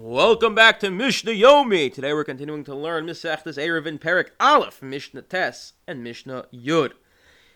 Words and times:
Welcome 0.00 0.54
back 0.54 0.78
to 0.78 0.92
Mishnah 0.92 1.32
Yomi. 1.32 1.92
Today 1.92 2.12
we're 2.12 2.22
continuing 2.22 2.62
to 2.62 2.74
learn 2.74 3.06
Misechtes 3.06 3.58
Eruvin 3.58 3.98
Perek 3.98 4.28
Aleph, 4.38 4.80
Mishnah 4.80 5.22
Tes, 5.22 5.72
and 5.88 6.04
Mishnah 6.04 6.44
Yud. 6.54 6.92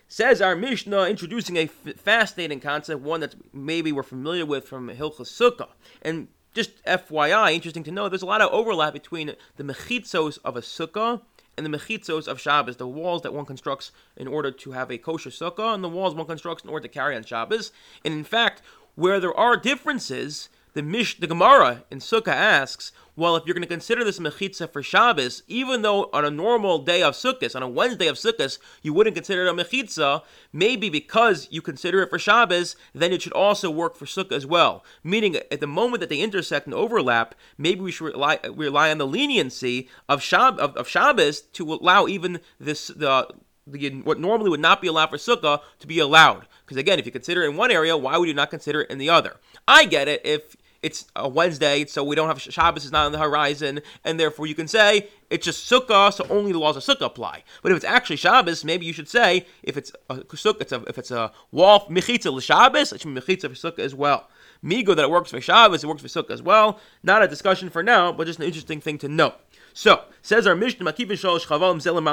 Says 0.09 0.41
our 0.41 0.53
Mishnah 0.53 1.05
introducing 1.05 1.55
a 1.55 1.69
f- 1.85 1.95
fascinating 1.95 2.59
concept, 2.59 2.99
one 2.99 3.21
that 3.21 3.35
maybe 3.53 3.93
we're 3.93 4.03
familiar 4.03 4.45
with 4.45 4.67
from 4.67 4.89
Hilchas 4.89 5.31
Sukkah. 5.31 5.69
And 6.01 6.27
just 6.53 6.83
FYI, 6.83 7.53
interesting 7.53 7.85
to 7.85 7.91
know, 7.91 8.09
there's 8.09 8.21
a 8.21 8.25
lot 8.25 8.41
of 8.41 8.51
overlap 8.51 8.91
between 8.91 9.35
the 9.55 9.63
mechitzos 9.63 10.37
of 10.43 10.57
a 10.57 10.61
sukkah 10.61 11.21
and 11.55 11.65
the 11.65 11.69
mechitzos 11.69 12.27
of 12.27 12.41
Shabbos, 12.41 12.75
the 12.75 12.85
walls 12.85 13.21
that 13.21 13.33
one 13.33 13.45
constructs 13.45 13.93
in 14.17 14.27
order 14.27 14.51
to 14.51 14.71
have 14.73 14.91
a 14.91 14.97
kosher 14.97 15.29
sukkah, 15.29 15.73
and 15.73 15.81
the 15.81 15.87
walls 15.87 16.13
one 16.13 16.27
constructs 16.27 16.65
in 16.65 16.69
order 16.69 16.89
to 16.89 16.93
carry 16.93 17.15
on 17.15 17.23
Shabbos. 17.23 17.71
And 18.03 18.13
in 18.13 18.25
fact, 18.25 18.61
where 18.95 19.21
there 19.21 19.33
are 19.33 19.55
differences, 19.55 20.49
the 20.73 20.81
Mish, 20.81 21.19
the 21.19 21.27
Gemara 21.27 21.83
in 21.91 21.99
Sukkah 21.99 22.29
asks, 22.29 22.91
well, 23.15 23.35
if 23.35 23.45
you're 23.45 23.53
going 23.53 23.61
to 23.61 23.67
consider 23.67 24.03
this 24.03 24.17
mechitza 24.17 24.71
for 24.71 24.81
Shabbos, 24.81 25.43
even 25.47 25.83
though 25.83 26.09
on 26.11 26.25
a 26.25 26.31
normal 26.31 26.79
day 26.79 27.03
of 27.03 27.13
Sukkot, 27.13 27.55
on 27.55 27.61
a 27.61 27.69
Wednesday 27.69 28.07
of 28.07 28.15
Sukkot, 28.15 28.57
you 28.81 28.91
wouldn't 28.91 29.15
consider 29.15 29.45
it 29.45 29.49
a 29.49 29.53
mechitza, 29.53 30.23
maybe 30.51 30.89
because 30.89 31.47
you 31.51 31.61
consider 31.61 32.01
it 32.01 32.09
for 32.09 32.17
Shabbos, 32.17 32.75
then 32.93 33.13
it 33.13 33.21
should 33.21 33.33
also 33.33 33.69
work 33.69 33.95
for 33.95 34.05
Sukkah 34.05 34.31
as 34.31 34.47
well. 34.47 34.83
Meaning, 35.03 35.35
at 35.51 35.59
the 35.59 35.67
moment 35.67 36.01
that 36.01 36.09
they 36.09 36.21
intersect 36.21 36.65
and 36.65 36.73
overlap, 36.73 37.35
maybe 37.55 37.81
we 37.81 37.91
should 37.91 38.05
rely, 38.05 38.39
rely 38.51 38.89
on 38.89 38.97
the 38.97 39.07
leniency 39.07 39.89
of, 40.09 40.21
Shab, 40.21 40.57
of, 40.57 40.75
of 40.75 40.87
Shabbos 40.87 41.41
to 41.41 41.71
allow 41.71 42.07
even 42.07 42.39
this 42.59 42.87
the 42.87 43.27
the, 43.65 44.01
what 44.03 44.19
normally 44.19 44.49
would 44.49 44.59
not 44.59 44.81
be 44.81 44.87
allowed 44.87 45.09
for 45.09 45.15
sukkah 45.15 45.61
to 45.79 45.87
be 45.87 45.99
allowed. 45.99 46.47
Because 46.65 46.75
again, 46.75 46.99
if 46.99 47.05
you 47.05 47.13
consider 47.13 47.43
it 47.43 47.49
in 47.49 47.55
one 47.55 47.71
area, 47.71 47.95
why 47.95 48.17
would 48.17 48.27
you 48.27 48.33
not 48.33 48.49
consider 48.49 48.81
it 48.81 48.91
in 48.91 48.97
the 48.97 49.09
other? 49.09 49.37
I 49.67 49.85
get 49.85 50.07
it 50.07 50.21
if 50.25 50.57
it's 50.83 51.05
a 51.15 51.27
Wednesday, 51.27 51.85
so 51.85 52.03
we 52.03 52.15
don't 52.15 52.27
have 52.27 52.41
Shabbos 52.41 52.85
is 52.85 52.91
not 52.91 53.05
on 53.05 53.13
the 53.13 53.17
horizon, 53.17 53.81
and 54.03 54.19
therefore 54.19 54.45
you 54.45 54.53
can 54.53 54.67
say 54.67 55.07
it's 55.29 55.45
just 55.45 55.69
Sukkah, 55.71 56.13
so 56.13 56.27
only 56.29 56.51
the 56.51 56.59
laws 56.59 56.75
of 56.75 56.83
Sukkah 56.83 57.05
apply. 57.05 57.43
But 57.63 57.71
if 57.71 57.77
it's 57.77 57.85
actually 57.85 58.17
Shabbos, 58.17 58.63
maybe 58.65 58.85
you 58.85 58.93
should 58.93 59.07
say 59.07 59.47
if 59.63 59.77
it's 59.77 59.91
a 60.09 60.17
Sukkah, 60.17 60.61
it's 60.61 60.71
a, 60.73 60.83
if 60.83 60.97
it's 60.97 61.09
a 61.09 61.31
wall 61.51 61.87
mechitza 61.87 62.39
Shabbos, 62.41 62.91
it 62.91 63.01
should 63.01 63.15
be 63.15 63.19
mechitza 63.19 63.41
for 63.43 63.71
Sukkah 63.71 63.79
as 63.79 63.95
well. 63.95 64.29
Migo 64.63 64.95
that 64.95 65.03
it 65.03 65.09
works 65.09 65.31
for 65.31 65.41
Shabbos, 65.41 65.83
it 65.83 65.87
works 65.87 66.01
for 66.01 66.09
Sukkah 66.09 66.31
as 66.31 66.41
well. 66.41 66.79
Not 67.01 67.23
a 67.23 67.27
discussion 67.27 67.69
for 67.69 67.81
now, 67.81 68.11
but 68.11 68.27
just 68.27 68.39
an 68.39 68.45
interesting 68.45 68.81
thing 68.81 68.97
to 68.99 69.07
note. 69.07 69.35
So 69.73 70.03
says 70.21 70.45
our 70.45 70.55
Mishnah, 70.55 70.85
Makivin 70.85 71.13
Shalosh 71.13 71.47
Chavalim 71.47 71.81
Zelam 71.81 72.03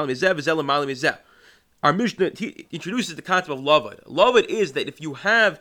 Malim 0.64 1.18
Our 1.82 1.92
Mishnah 1.92 2.30
introduces 2.70 3.16
the 3.16 3.22
concept 3.22 3.50
of 3.50 3.58
lavud. 3.58 4.04
Lavud 4.06 4.46
is 4.46 4.72
that 4.74 4.88
if 4.88 5.00
you 5.00 5.14
have 5.14 5.60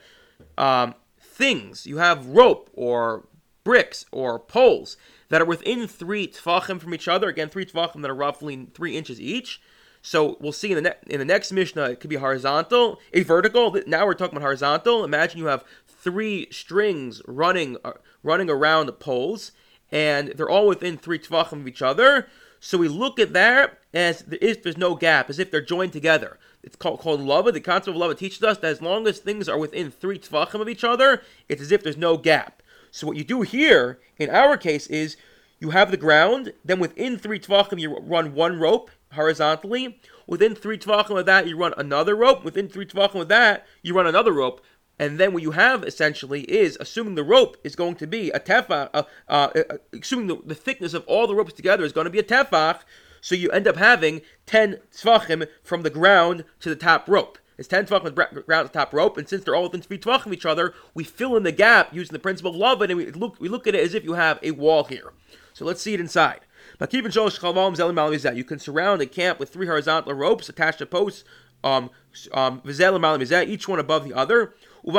um, 0.57 0.93
things. 1.39 1.87
You 1.87 1.97
have 1.97 2.27
rope 2.27 2.69
or 2.73 3.25
bricks 3.63 4.05
or 4.11 4.37
poles 4.37 4.97
that 5.29 5.41
are 5.41 5.45
within 5.45 5.87
three 5.87 6.27
tefachim 6.27 6.79
from 6.79 6.93
each 6.93 7.07
other. 7.07 7.29
Again, 7.29 7.49
three 7.49 7.65
tefachim 7.65 8.01
that 8.01 8.11
are 8.11 8.15
roughly 8.15 8.67
three 8.73 8.97
inches 8.97 9.21
each. 9.21 9.61
So 10.01 10.37
we'll 10.39 10.51
see 10.51 10.71
in 10.71 10.75
the 10.75 10.89
ne- 10.89 11.13
in 11.13 11.19
the 11.19 11.25
next 11.25 11.51
Mishnah 11.51 11.91
it 11.91 11.99
could 11.99 12.09
be 12.09 12.17
horizontal, 12.17 12.99
a 13.13 13.23
vertical. 13.23 13.75
Now 13.87 14.05
we're 14.05 14.13
talking 14.13 14.35
about 14.35 14.43
horizontal. 14.43 15.03
Imagine 15.03 15.39
you 15.39 15.45
have 15.45 15.63
three 15.87 16.47
strings 16.51 17.21
running 17.25 17.77
uh, 17.83 17.93
running 18.21 18.49
around 18.49 18.85
the 18.85 18.93
poles, 18.93 19.51
and 19.91 20.29
they're 20.35 20.49
all 20.49 20.67
within 20.67 20.97
three 20.97 21.19
tefachim 21.19 21.61
of 21.61 21.67
each 21.67 21.81
other. 21.81 22.27
So 22.59 22.77
we 22.77 22.89
look 22.89 23.17
at 23.17 23.33
that 23.33 23.79
as 23.93 24.25
if 24.41 24.61
there's 24.61 24.77
no 24.77 24.95
gap, 24.95 25.29
as 25.29 25.39
if 25.39 25.49
they're 25.49 25.61
joined 25.61 25.93
together. 25.93 26.37
It's 26.63 26.75
called 26.75 26.99
called 26.99 27.21
lavud. 27.21 27.53
The 27.53 27.61
concept 27.61 27.95
of 27.95 28.01
lavud 28.01 28.17
teaches 28.17 28.43
us 28.43 28.57
that 28.57 28.71
as 28.71 28.81
long 28.81 29.07
as 29.07 29.19
things 29.19 29.47
are 29.47 29.57
within 29.57 29.91
three 29.91 30.19
tefachim 30.19 30.61
of 30.61 30.69
each 30.69 30.83
other, 30.83 31.21
it's 31.47 31.61
as 31.61 31.71
if 31.71 31.83
there's 31.83 31.97
no 31.97 32.17
gap. 32.17 32.61
So 32.91 33.07
what 33.07 33.17
you 33.17 33.23
do 33.23 33.41
here, 33.41 33.99
in 34.17 34.29
our 34.29 34.57
case, 34.57 34.87
is 34.87 35.15
you 35.59 35.69
have 35.71 35.91
the 35.91 35.97
ground. 35.97 36.53
Then 36.65 36.79
within 36.79 37.17
three 37.17 37.39
tefachim, 37.39 37.79
you 37.79 37.97
run 37.99 38.33
one 38.33 38.59
rope 38.59 38.91
horizontally. 39.13 39.99
Within 40.27 40.55
three 40.55 40.77
tefachim 40.77 41.17
of 41.19 41.25
that, 41.25 41.47
you 41.47 41.57
run 41.57 41.73
another 41.77 42.15
rope. 42.15 42.43
Within 42.43 42.67
three 42.67 42.85
tefachim 42.85 43.21
of 43.21 43.27
that, 43.29 43.65
you 43.81 43.95
run 43.95 44.07
another 44.07 44.33
rope. 44.33 44.61
And 44.99 45.17
then 45.17 45.33
what 45.33 45.43
you 45.43 45.51
have 45.51 45.83
essentially 45.85 46.41
is, 46.41 46.77
assuming 46.79 47.15
the 47.15 47.23
rope 47.23 47.55
is 47.63 47.75
going 47.75 47.95
to 47.95 48.07
be 48.07 48.31
a 48.31 48.39
tefach, 48.39 48.89
uh, 48.93 49.03
uh, 49.29 49.49
uh, 49.55 49.77
assuming 49.93 50.27
the, 50.27 50.41
the 50.45 50.55
thickness 50.55 50.93
of 50.93 51.05
all 51.07 51.25
the 51.25 51.35
ropes 51.35 51.53
together 51.53 51.85
is 51.85 51.93
going 51.93 52.05
to 52.05 52.11
be 52.11 52.19
a 52.19 52.23
tefach, 52.23 52.81
so 53.21 53.35
you 53.35 53.49
end 53.51 53.67
up 53.67 53.77
having 53.77 54.21
10 54.45 54.79
tefachim 54.93 55.47
from 55.63 55.83
the 55.83 55.89
ground 55.89 56.43
to 56.59 56.69
the 56.69 56.75
top 56.75 57.07
rope. 57.07 57.37
It's 57.57 57.67
10 57.67 57.87
tefachim 57.87 58.15
ground 58.15 58.35
to 58.35 58.43
the 58.45 58.69
top 58.69 58.93
rope, 58.93 59.17
and 59.17 59.27
since 59.27 59.43
they're 59.43 59.55
all 59.55 59.63
within 59.63 59.81
3 59.81 59.97
tefachim 59.97 60.27
of 60.27 60.33
each 60.33 60.45
other, 60.45 60.73
we 60.93 61.03
fill 61.03 61.35
in 61.35 61.43
the 61.43 61.51
gap 61.51 61.93
using 61.93 62.13
the 62.13 62.19
principle 62.19 62.51
of 62.51 62.57
love, 62.57 62.81
and 62.81 62.95
we 62.95 63.11
look, 63.11 63.39
we 63.39 63.49
look 63.49 63.67
at 63.67 63.75
it 63.75 63.83
as 63.83 63.93
if 63.93 64.03
you 64.03 64.13
have 64.13 64.39
a 64.41 64.51
wall 64.51 64.85
here. 64.85 65.13
So 65.53 65.65
let's 65.65 65.81
see 65.81 65.93
it 65.93 65.99
inside. 65.99 66.39
You 66.79 68.43
can 68.43 68.59
surround 68.59 69.01
a 69.01 69.05
camp 69.05 69.39
with 69.39 69.49
three 69.49 69.67
horizontal 69.67 70.13
ropes 70.13 70.47
attached 70.47 70.77
to 70.77 70.85
posts, 70.85 71.25
um, 71.61 71.89
um, 72.31 72.61
each 72.65 73.67
one 73.67 73.79
above 73.79 74.05
the 74.05 74.13
other. 74.13 74.53
So 74.81 74.93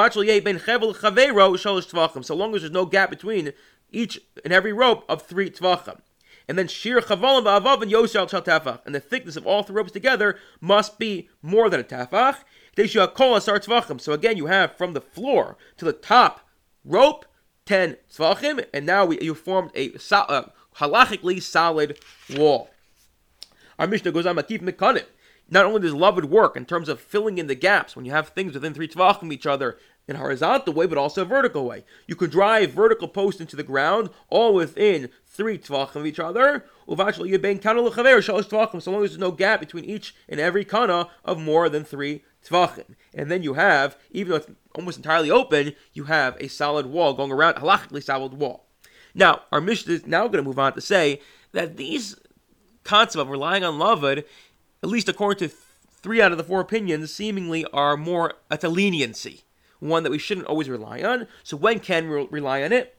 long 2.35 2.55
as 2.55 2.61
there's 2.61 2.71
no 2.71 2.85
gap 2.85 3.09
between 3.09 3.53
each 3.91 4.21
and 4.45 4.53
every 4.53 4.73
rope 4.75 5.05
of 5.09 5.23
three 5.23 5.51
tefachim 5.51 6.01
and 6.51 6.59
then 6.59 6.67
shir 6.67 7.01
chavalim 7.01 7.45
va'avav 7.45 7.81
and 7.81 7.93
yosel 7.93 8.29
shal 8.29 8.43
tefach. 8.43 8.81
And 8.85 8.93
the 8.93 8.99
thickness 8.99 9.37
of 9.37 9.47
all 9.47 9.63
three 9.63 9.77
ropes 9.77 9.93
together 9.93 10.37
must 10.61 10.99
be 10.99 11.29
more 11.43 11.71
than 11.71 11.79
a 11.79 11.85
tefach. 11.85 12.39
So 14.01 14.13
again, 14.13 14.37
you 14.37 14.47
have 14.47 14.77
from 14.77 14.93
the 14.93 15.01
floor 15.01 15.57
to 15.77 15.85
the 15.85 15.93
top 15.93 16.41
rope, 16.85 17.25
10 17.67 17.99
tefachim, 18.13 18.67
and 18.75 18.85
now 18.85 19.05
we, 19.05 19.21
you 19.21 19.33
formed 19.37 19.71
a 19.77 19.93
uh, 19.93 20.49
halachically 20.79 21.41
solid 21.41 22.01
wall. 22.37 22.71
Our 23.79 23.87
Mishnah 23.87 24.11
goes 24.11 24.27
on, 24.27 24.35
Makif 24.35 24.61
Mekanim. 24.61 25.05
Not 25.49 25.67
only 25.67 25.81
does 25.81 25.93
lavud 25.93 26.25
work 26.25 26.57
in 26.57 26.67
terms 26.67 26.89
of 26.89 27.01
filling 27.01 27.39
in 27.39 27.47
the 27.47 27.55
gaps 27.55 27.95
when 27.95 28.05
you 28.05 28.11
have 28.11 28.31
things 28.31 28.55
within 28.55 28.75
three 28.75 28.89
tefachim 28.89 29.33
each 29.33 29.47
other 29.47 29.79
in 30.09 30.17
horizontal 30.17 30.75
way, 30.75 30.87
but 30.87 30.99
also 30.99 31.25
vertical 31.25 31.65
way. 31.65 31.85
You 32.07 32.17
could 32.17 32.31
drive 32.31 32.73
vertical 32.73 33.07
posts 33.07 33.41
into 33.41 33.55
the 33.55 33.63
ground, 33.63 34.11
all 34.29 34.55
within 34.55 35.09
three 35.27 35.57
tefachim 35.57 35.97
of 35.97 36.07
each 36.07 36.19
other. 36.19 36.65
So 36.89 36.95
long 36.97 37.15
as 37.15 39.11
there's 39.11 39.19
no 39.19 39.31
gap 39.31 39.61
between 39.61 39.85
each 39.85 40.15
and 40.29 40.41
every 40.41 40.65
kana 40.65 41.09
of 41.25 41.41
more 41.41 41.69
than 41.69 41.85
three 41.85 42.25
tefachim. 42.45 42.97
And 43.15 43.31
then 43.31 43.43
you 43.43 43.55
have, 43.55 43.97
even 44.11 44.31
though 44.31 44.37
it's 44.37 44.51
almost 44.75 44.97
entirely 44.97 45.31
open, 45.31 45.75
you 45.93 46.05
have 46.05 46.37
a 46.41 46.49
solid 46.49 46.87
wall 46.87 47.15
going 47.15 47.31
around, 47.31 47.55
halachically 47.55 48.03
solid 48.03 48.35
wall. 48.35 48.67
Now, 49.15 49.43
our 49.53 49.61
Mishnah 49.61 49.95
is 49.95 50.07
now 50.07 50.23
going 50.27 50.43
to 50.43 50.49
move 50.49 50.59
on 50.59 50.75
to 50.75 50.81
say 50.81 51.21
that 51.53 51.77
these 51.77 52.17
concepts 52.83 53.17
of 53.17 53.29
relying 53.29 53.63
on 53.63 53.79
lavud, 53.79 54.25
at 54.83 54.89
least 54.89 55.09
according 55.09 55.49
to 55.49 55.55
three 56.03 56.21
out 56.21 56.33
of 56.33 56.39
the 56.39 56.45
four 56.45 56.61
opinions, 56.61 57.13
seemingly 57.13 57.65
are 57.67 57.97
more 57.97 58.35
at 58.51 58.65
a 58.65 58.69
leniency 58.69 59.45
one 59.81 60.03
that 60.05 60.13
we 60.13 60.19
shouldn't 60.19 60.47
always 60.47 60.69
rely 60.69 61.03
on. 61.03 61.27
So 61.43 61.57
when 61.57 61.81
can 61.81 62.09
we 62.09 62.27
rely 62.31 62.63
on 62.63 62.73
it? 62.73 62.97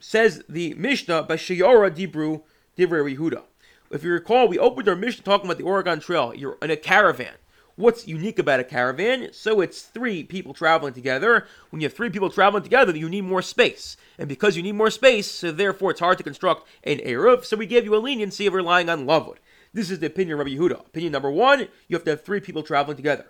Says 0.00 0.42
the 0.48 0.74
Mishnah 0.74 1.24
by 1.24 1.36
Shayora 1.36 1.90
Dibru 1.90 2.42
Divrei 2.78 3.16
Yehuda. 3.16 3.42
If 3.90 4.02
you 4.02 4.12
recall, 4.12 4.48
we 4.48 4.58
opened 4.58 4.88
our 4.88 4.96
Mishnah 4.96 5.24
talking 5.24 5.46
about 5.46 5.58
the 5.58 5.64
Oregon 5.64 6.00
Trail. 6.00 6.34
You're 6.34 6.58
in 6.62 6.70
a 6.70 6.76
caravan. 6.76 7.34
What's 7.76 8.06
unique 8.06 8.38
about 8.38 8.60
a 8.60 8.64
caravan? 8.64 9.30
So 9.32 9.60
it's 9.60 9.82
three 9.82 10.22
people 10.22 10.54
traveling 10.54 10.94
together. 10.94 11.46
When 11.70 11.80
you 11.80 11.86
have 11.86 11.94
three 11.94 12.10
people 12.10 12.30
traveling 12.30 12.62
together, 12.62 12.96
you 12.96 13.08
need 13.08 13.24
more 13.24 13.42
space. 13.42 13.96
And 14.16 14.28
because 14.28 14.56
you 14.56 14.62
need 14.62 14.76
more 14.76 14.90
space, 14.90 15.28
so 15.28 15.50
therefore 15.50 15.90
it's 15.90 16.00
hard 16.00 16.18
to 16.18 16.24
construct 16.24 16.68
an 16.84 16.98
Eruv. 16.98 17.44
So 17.44 17.56
we 17.56 17.66
gave 17.66 17.84
you 17.84 17.96
a 17.96 17.98
leniency 17.98 18.46
of 18.46 18.54
relying 18.54 18.88
on 18.88 19.06
lavud. 19.06 19.36
This 19.72 19.90
is 19.90 19.98
the 19.98 20.06
opinion 20.06 20.34
of 20.34 20.46
Rabbi 20.46 20.56
Yehuda. 20.56 20.86
Opinion 20.86 21.12
number 21.12 21.32
one, 21.32 21.66
you 21.88 21.96
have 21.96 22.04
to 22.04 22.10
have 22.10 22.22
three 22.22 22.40
people 22.40 22.62
traveling 22.62 22.96
together. 22.96 23.26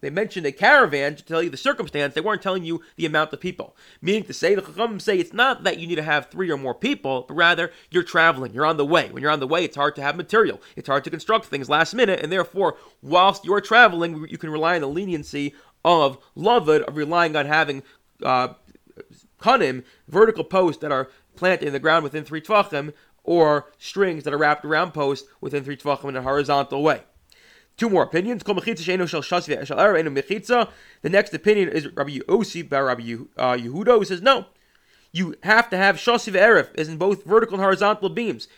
They 0.00 0.10
mentioned 0.10 0.46
a 0.46 0.52
caravan 0.52 1.16
to 1.16 1.24
tell 1.24 1.42
you 1.42 1.48
the 1.48 1.56
circumstance. 1.56 2.12
They 2.12 2.20
weren't 2.20 2.42
telling 2.42 2.64
you 2.64 2.82
the 2.96 3.06
amount 3.06 3.32
of 3.32 3.40
people. 3.40 3.74
Meaning 4.02 4.24
to 4.24 4.34
say, 4.34 4.54
the 4.54 4.60
Chacham 4.60 5.00
say 5.00 5.18
it's 5.18 5.32
not 5.32 5.64
that 5.64 5.78
you 5.78 5.86
need 5.86 5.94
to 5.94 6.02
have 6.02 6.26
three 6.26 6.50
or 6.50 6.58
more 6.58 6.74
people, 6.74 7.24
but 7.26 7.34
rather 7.34 7.72
you're 7.90 8.02
traveling, 8.02 8.52
you're 8.52 8.66
on 8.66 8.76
the 8.76 8.84
way. 8.84 9.08
When 9.10 9.22
you're 9.22 9.32
on 9.32 9.40
the 9.40 9.46
way, 9.46 9.64
it's 9.64 9.76
hard 9.76 9.96
to 9.96 10.02
have 10.02 10.14
material. 10.14 10.60
It's 10.76 10.88
hard 10.88 11.04
to 11.04 11.10
construct 11.10 11.46
things 11.46 11.70
last 11.70 11.94
minute, 11.94 12.20
and 12.20 12.30
therefore, 12.30 12.76
whilst 13.02 13.46
you're 13.46 13.62
traveling, 13.62 14.26
you 14.28 14.36
can 14.36 14.50
rely 14.50 14.74
on 14.74 14.82
the 14.82 14.88
leniency 14.88 15.54
of 15.84 16.18
Lavud, 16.36 16.82
of 16.82 16.96
relying 16.96 17.34
on 17.34 17.46
having 17.46 17.82
uh, 18.22 18.48
vertical 20.06 20.44
posts 20.44 20.82
that 20.82 20.92
are 20.92 21.08
planted 21.34 21.66
in 21.66 21.72
the 21.72 21.78
ground 21.78 22.04
within 22.04 22.24
three 22.24 22.42
tefachim, 22.42 22.92
or 23.24 23.70
strings 23.78 24.24
that 24.24 24.34
are 24.34 24.38
wrapped 24.38 24.66
around 24.66 24.92
posts 24.92 25.28
within 25.40 25.64
three 25.64 25.76
tefachim 25.78 26.10
in 26.10 26.16
a 26.16 26.22
horizontal 26.22 26.82
way. 26.82 27.02
Two 27.78 27.88
more 27.88 28.02
opinions. 28.02 28.42
The 28.42 28.52
next 31.04 31.32
opinion 31.32 31.68
is 31.68 31.86
Rabbi 31.86 32.18
Yossi 32.18 32.68
by 32.68 32.80
Rabbi 32.80 33.02
uh, 33.36 33.56
Yehuda, 33.56 33.98
who 33.98 34.04
says 34.04 34.20
no. 34.20 34.46
You 35.12 35.36
have 35.44 35.70
to 35.70 35.76
have 35.76 35.96
shasiv 35.96 36.34
erif, 36.34 36.74
as 36.74 36.88
in 36.88 36.98
both 36.98 37.24
vertical 37.24 37.54
and 37.54 37.62
horizontal 37.62 38.08
beams. 38.10 38.48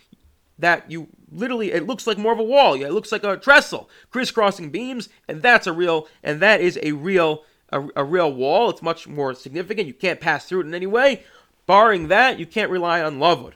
That 0.58 0.90
you 0.90 1.08
literally, 1.30 1.70
it 1.72 1.86
looks 1.86 2.06
like 2.06 2.18
more 2.18 2.32
of 2.32 2.38
a 2.38 2.42
wall. 2.42 2.74
It 2.74 2.92
looks 2.92 3.12
like 3.12 3.22
a 3.22 3.36
trestle, 3.36 3.88
crisscrossing 4.10 4.70
beams, 4.70 5.08
and 5.28 5.42
that's 5.42 5.66
a 5.66 5.72
real, 5.72 6.08
and 6.22 6.40
that 6.40 6.60
is 6.60 6.78
a 6.82 6.92
real 6.92 7.44
a, 7.70 7.86
a 7.96 8.04
real 8.04 8.32
wall. 8.32 8.70
It's 8.70 8.82
much 8.82 9.06
more 9.06 9.34
significant. 9.34 9.86
You 9.86 9.94
can't 9.94 10.20
pass 10.20 10.46
through 10.46 10.62
it 10.62 10.66
in 10.66 10.74
any 10.74 10.86
way. 10.86 11.24
Barring 11.66 12.08
that, 12.08 12.38
you 12.38 12.46
can't 12.46 12.70
rely 12.70 13.02
on 13.02 13.18
lavud. 13.18 13.52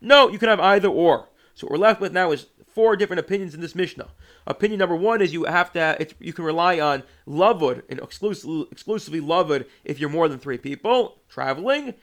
No, 0.00 0.28
you 0.28 0.38
can 0.38 0.48
have 0.48 0.60
either 0.60 0.88
or. 0.88 1.28
So 1.54 1.66
what 1.66 1.72
we're 1.72 1.78
left 1.78 2.00
with 2.00 2.12
now 2.12 2.32
is 2.32 2.46
four 2.74 2.96
different 2.96 3.20
opinions 3.20 3.54
in 3.54 3.60
this 3.60 3.74
Mishnah. 3.74 4.08
Opinion 4.46 4.78
number 4.78 4.96
one 4.96 5.20
is 5.20 5.32
you 5.32 5.44
have 5.44 5.72
to 5.72 6.08
you 6.20 6.32
can 6.32 6.44
rely 6.44 6.78
on 6.80 7.02
lavud 7.26 7.82
and 7.88 7.98
exclusively 8.00 8.66
exclusively 8.70 9.20
lavud 9.20 9.66
if 9.84 9.98
you're 9.98 10.10
more 10.10 10.28
than 10.28 10.38
three 10.38 10.58
people 10.58 11.18
traveling. 11.28 11.94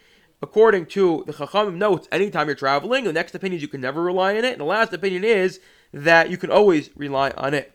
According 0.41 0.87
to 0.87 1.23
the 1.25 1.33
Chachamim 1.33 1.75
notes, 1.75 2.07
anytime 2.11 2.47
you're 2.47 2.55
traveling, 2.55 3.05
the 3.05 3.13
next 3.13 3.33
opinion 3.33 3.57
is 3.57 3.61
you 3.61 3.67
can 3.67 3.81
never 3.81 4.01
rely 4.03 4.37
on 4.37 4.43
it, 4.43 4.51
and 4.51 4.59
the 4.59 4.65
last 4.65 4.93
opinion 4.93 5.23
is 5.23 5.59
that 5.93 6.29
you 6.29 6.37
can 6.37 6.51
always 6.51 6.89
rely 6.95 7.31
on 7.31 7.53
it. 7.53 7.71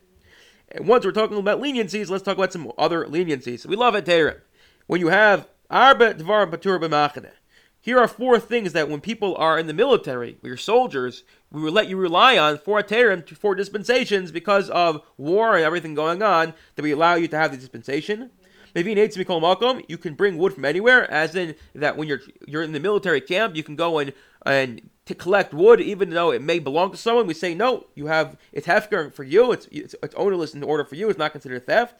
And 0.68 0.86
once 0.86 1.04
we're 1.04 1.12
talking 1.12 1.38
about 1.38 1.60
leniencies, 1.60 2.10
let's 2.10 2.22
talk 2.22 2.36
about 2.36 2.52
some 2.52 2.70
other 2.78 3.06
leniencies. 3.06 3.66
We 3.66 3.76
love 3.76 3.94
it, 3.94 4.42
When 4.86 5.00
you 5.00 5.08
have 5.08 5.48
arba 5.70 6.14
dvar 6.14 6.50
patur 6.50 6.78
b'machaneh, 6.78 7.32
here 7.80 7.98
are 7.98 8.08
four 8.08 8.38
things 8.38 8.72
that 8.72 8.88
when 8.88 9.00
people 9.00 9.34
are 9.36 9.58
in 9.58 9.66
the 9.66 9.72
military, 9.72 10.36
we 10.42 10.50
are 10.50 10.56
soldiers, 10.56 11.24
we 11.50 11.62
will 11.62 11.72
let 11.72 11.88
you 11.88 11.96
rely 11.96 12.36
on 12.36 12.58
for 12.58 12.82
terim, 12.82 13.26
for 13.36 13.54
dispensations 13.54 14.30
because 14.30 14.68
of 14.70 15.02
war 15.16 15.56
and 15.56 15.64
everything 15.64 15.94
going 15.94 16.22
on, 16.22 16.52
that 16.76 16.82
we 16.82 16.92
allow 16.92 17.14
you 17.14 17.26
to 17.28 17.36
have 17.36 17.50
the 17.50 17.56
dispensation. 17.56 18.30
Maybe 18.74 18.94
needs 18.94 19.16
to 19.16 19.24
called 19.24 19.42
makom. 19.42 19.84
You 19.88 19.98
can 19.98 20.14
bring 20.14 20.38
wood 20.38 20.54
from 20.54 20.64
anywhere, 20.64 21.10
as 21.10 21.34
in 21.34 21.56
that 21.74 21.96
when 21.96 22.06
you're 22.06 22.20
you're 22.46 22.62
in 22.62 22.70
the 22.70 22.78
military 22.78 23.20
camp, 23.20 23.56
you 23.56 23.64
can 23.64 23.74
go 23.74 23.98
and 23.98 24.12
and 24.46 24.88
to 25.06 25.14
collect 25.14 25.52
wood, 25.52 25.80
even 25.80 26.10
though 26.10 26.30
it 26.30 26.40
may 26.40 26.60
belong 26.60 26.92
to 26.92 26.96
someone. 26.96 27.26
We 27.26 27.34
say 27.34 27.52
no, 27.52 27.86
you 27.96 28.06
have 28.06 28.36
it's 28.52 28.68
hefker 28.68 29.12
for 29.12 29.24
you. 29.24 29.50
It's 29.50 29.66
it's, 29.72 29.96
it's 30.04 30.14
ownerless 30.14 30.54
in 30.54 30.62
order 30.62 30.84
for 30.84 30.94
you. 30.94 31.08
It's 31.10 31.18
not 31.18 31.32
considered 31.32 31.66
theft. 31.66 31.96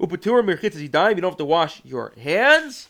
Upatur 0.00 0.42
You 0.46 1.20
don't 1.20 1.30
have 1.30 1.36
to 1.36 1.44
wash 1.44 1.82
your 1.84 2.14
hands 2.16 2.88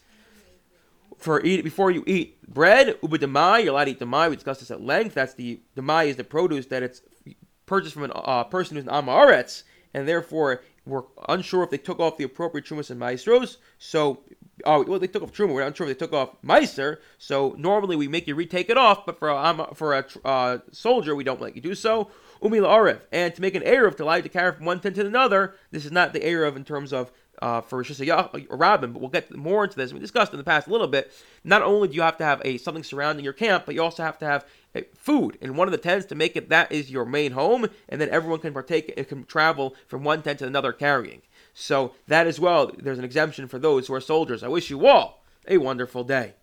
for 1.18 1.44
eat 1.44 1.62
before 1.62 1.90
you 1.90 2.04
eat 2.06 2.40
bread. 2.46 2.98
Uba 3.02 3.18
demai, 3.18 3.64
you're 3.64 3.72
allowed 3.72 3.84
to 3.84 3.90
eat 3.92 4.00
demai. 4.00 4.28
We 4.30 4.36
discussed 4.36 4.60
this 4.60 4.70
at 4.70 4.80
length. 4.80 5.14
That's 5.14 5.34
the 5.34 5.60
demai 5.76 6.08
is 6.08 6.16
the 6.16 6.24
produce 6.24 6.66
that 6.66 6.82
it's 6.82 7.02
purchased 7.66 7.94
from 7.94 8.04
a 8.04 8.14
uh, 8.14 8.44
person 8.44 8.76
who's 8.76 8.86
an 8.86 8.92
amaretz, 8.92 9.64
and 9.92 10.06
therefore 10.06 10.62
we're 10.84 11.02
unsure 11.28 11.64
if 11.64 11.70
they 11.70 11.78
took 11.78 11.98
off 11.98 12.16
the 12.16 12.24
appropriate 12.24 12.64
trumas 12.64 12.90
and 12.90 13.00
maasros. 13.00 13.56
So, 13.78 14.22
oh, 14.66 14.82
well, 14.82 14.98
they 14.98 15.06
took 15.06 15.22
off 15.22 15.32
truma. 15.32 15.54
We're 15.54 15.62
unsure 15.62 15.88
if 15.88 15.98
they 15.98 16.06
took 16.06 16.12
off 16.12 16.30
meiser. 16.42 16.98
So 17.18 17.54
normally 17.58 17.96
we 17.96 18.08
make 18.08 18.26
you 18.26 18.34
retake 18.34 18.68
it 18.68 18.76
off, 18.76 19.06
but 19.06 19.18
for 19.18 19.28
a 19.28 19.36
um, 19.36 19.66
for 19.74 19.94
a 19.94 20.04
uh, 20.24 20.58
soldier 20.72 21.14
we 21.14 21.24
don't 21.24 21.40
let 21.40 21.56
you 21.56 21.62
do 21.62 21.74
so. 21.74 22.10
Umi 22.42 22.58
la'arev, 22.58 23.00
and 23.12 23.34
to 23.34 23.40
make 23.40 23.54
an 23.54 23.62
erev 23.62 23.96
to 23.96 24.04
allow 24.04 24.16
you 24.16 24.22
to 24.22 24.28
carry 24.28 24.52
from 24.52 24.66
one 24.66 24.80
tent 24.80 24.96
to 24.96 25.06
another. 25.06 25.54
This 25.70 25.86
is 25.86 25.92
not 25.92 26.12
the 26.12 26.20
erev 26.20 26.56
in 26.56 26.64
terms 26.64 26.92
of 26.92 27.10
uh, 27.40 27.60
for 27.60 27.78
Rosh 27.78 28.00
Rabbin, 28.00 28.92
but 28.92 29.00
we'll 29.00 29.10
get 29.10 29.34
more 29.34 29.64
into 29.64 29.76
this. 29.76 29.92
We 29.92 30.00
discussed 30.00 30.32
in 30.32 30.38
the 30.38 30.44
past 30.44 30.66
a 30.66 30.70
little 30.70 30.86
bit. 30.86 31.12
Not 31.44 31.62
only 31.62 31.88
do 31.88 31.94
you 31.94 32.02
have 32.02 32.18
to 32.18 32.24
have 32.24 32.42
a 32.44 32.58
something 32.58 32.84
surrounding 32.84 33.24
your 33.24 33.34
camp, 33.34 33.64
but 33.66 33.74
you 33.74 33.82
also 33.82 34.02
have 34.02 34.18
to 34.18 34.26
have 34.26 34.44
food 34.94 35.38
in 35.40 35.56
one 35.56 35.68
of 35.68 35.72
the 35.72 35.78
tents 35.78 36.06
to 36.06 36.14
make 36.14 36.36
it 36.36 36.48
that 36.50 36.70
is 36.72 36.90
your 36.90 37.04
main 37.04 37.32
home, 37.32 37.68
and 37.88 38.00
then 38.00 38.08
everyone 38.10 38.40
can 38.40 38.52
partake 38.52 38.92
and 38.96 39.08
can 39.08 39.24
travel 39.24 39.74
from 39.86 40.04
one 40.04 40.22
tent 40.22 40.38
to 40.40 40.46
another 40.46 40.72
carrying. 40.72 41.22
So 41.58 41.94
that 42.06 42.26
as 42.26 42.38
well, 42.38 42.70
there's 42.76 42.98
an 42.98 43.04
exemption 43.04 43.48
for 43.48 43.58
those 43.58 43.86
who 43.86 43.94
are 43.94 44.00
soldiers. 44.00 44.42
I 44.42 44.48
wish 44.48 44.68
you 44.68 44.86
all 44.86 45.24
a 45.48 45.56
wonderful 45.56 46.04
day. 46.04 46.34